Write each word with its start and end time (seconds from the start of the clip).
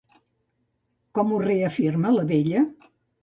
Com 1.17 1.35
ho 1.35 1.43
reafirma 1.43 2.15
la 2.17 2.25
vella? 2.35 2.65